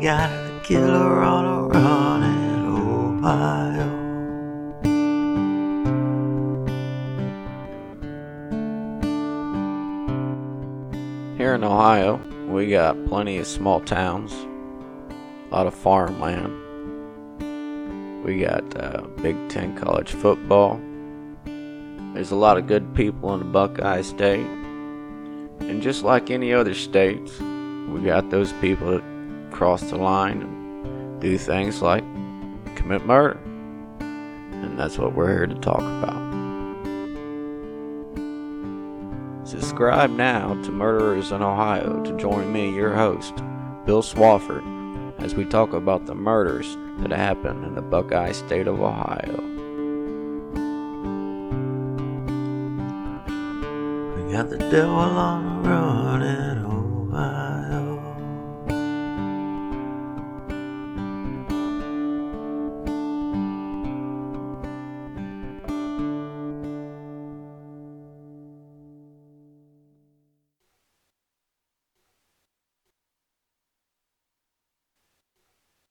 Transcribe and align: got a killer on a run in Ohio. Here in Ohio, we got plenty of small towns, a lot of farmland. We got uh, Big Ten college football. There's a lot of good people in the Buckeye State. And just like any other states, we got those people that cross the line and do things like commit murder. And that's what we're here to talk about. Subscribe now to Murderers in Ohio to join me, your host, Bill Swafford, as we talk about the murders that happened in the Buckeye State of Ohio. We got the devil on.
got 0.00 0.30
a 0.30 0.60
killer 0.62 1.22
on 1.22 1.44
a 1.44 1.62
run 1.68 2.22
in 2.22 2.64
Ohio. 3.20 3.88
Here 11.36 11.54
in 11.54 11.64
Ohio, 11.64 12.20
we 12.46 12.70
got 12.70 12.96
plenty 13.06 13.38
of 13.38 13.46
small 13.46 13.80
towns, 13.80 14.32
a 14.32 15.54
lot 15.54 15.66
of 15.66 15.74
farmland. 15.74 16.54
We 18.24 18.40
got 18.40 18.76
uh, 18.76 19.02
Big 19.20 19.36
Ten 19.48 19.76
college 19.76 20.12
football. 20.12 20.80
There's 22.14 22.30
a 22.30 22.36
lot 22.36 22.56
of 22.56 22.66
good 22.66 22.94
people 22.94 23.34
in 23.34 23.40
the 23.40 23.46
Buckeye 23.46 24.02
State. 24.02 24.46
And 25.60 25.82
just 25.82 26.02
like 26.04 26.30
any 26.30 26.52
other 26.52 26.74
states, 26.74 27.38
we 27.40 28.00
got 28.02 28.30
those 28.30 28.52
people 28.54 28.92
that 28.92 29.17
cross 29.50 29.82
the 29.82 29.96
line 29.96 30.42
and 30.42 31.20
do 31.20 31.36
things 31.38 31.82
like 31.82 32.04
commit 32.74 33.04
murder. 33.04 33.38
And 34.00 34.78
that's 34.78 34.98
what 34.98 35.14
we're 35.14 35.28
here 35.28 35.46
to 35.46 35.54
talk 35.56 35.80
about. 35.80 36.28
Subscribe 39.46 40.10
now 40.10 40.60
to 40.62 40.70
Murderers 40.70 41.32
in 41.32 41.42
Ohio 41.42 42.02
to 42.04 42.16
join 42.18 42.52
me, 42.52 42.74
your 42.74 42.94
host, 42.94 43.34
Bill 43.86 44.02
Swafford, 44.02 44.62
as 45.22 45.34
we 45.34 45.44
talk 45.44 45.72
about 45.72 46.06
the 46.06 46.14
murders 46.14 46.76
that 46.98 47.12
happened 47.12 47.64
in 47.64 47.74
the 47.74 47.82
Buckeye 47.82 48.32
State 48.32 48.66
of 48.66 48.80
Ohio. 48.80 49.42
We 54.16 54.32
got 54.32 54.50
the 54.50 54.58
devil 54.70 54.94
on. 54.94 55.58